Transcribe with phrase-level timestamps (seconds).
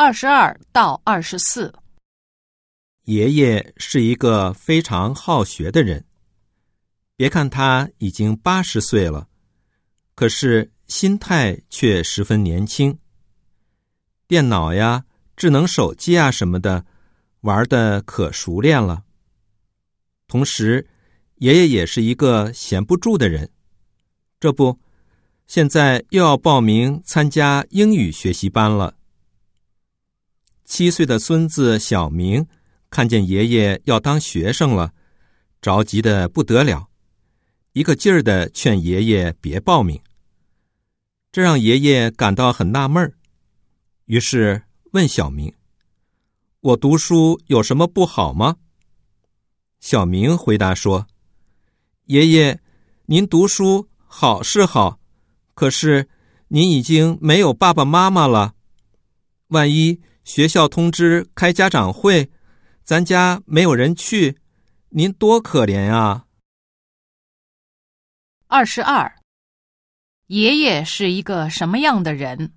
[0.00, 1.74] 二十二到二十四，
[3.06, 6.06] 爷爷是一个非常好学的人。
[7.16, 9.26] 别看他已经八十岁了，
[10.14, 12.96] 可是心态却十分年轻。
[14.28, 15.04] 电脑呀、
[15.36, 16.86] 智能手机啊什么的，
[17.40, 19.02] 玩的可熟练了。
[20.28, 20.86] 同时，
[21.38, 23.50] 爷爷也是一个闲不住的人。
[24.38, 24.78] 这不，
[25.48, 28.94] 现在又要报名参加英语学习班了。
[30.68, 32.46] 七岁的孙子小明
[32.90, 34.92] 看见爷爷要当学生了，
[35.62, 36.88] 着急的不得了，
[37.72, 39.98] 一个劲儿的劝爷爷别报名。
[41.32, 43.14] 这让爷爷感到很纳闷儿，
[44.04, 44.62] 于是
[44.92, 45.50] 问小明
[46.60, 48.56] ：“我读书有什么不好吗？”
[49.80, 51.06] 小明回答说
[52.04, 52.60] ：“爷爷，
[53.06, 55.00] 您读书好是好，
[55.54, 56.10] 可是
[56.48, 58.54] 您已经没有爸爸妈妈了，
[59.46, 62.30] 万一……”学校通知开家长会，
[62.84, 64.38] 咱家没有人去，
[64.90, 66.26] 您多可怜啊！
[68.46, 69.20] 二十二，
[70.26, 72.52] 爷爷是一个什么样的人？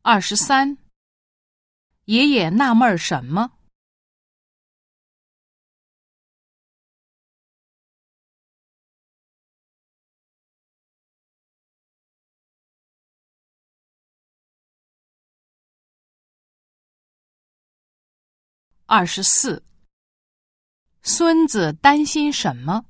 [0.00, 0.78] 二十三。
[2.10, 3.52] 爷爷纳闷什么？
[18.86, 19.62] 二十四。
[21.02, 22.89] 孙子担心什么？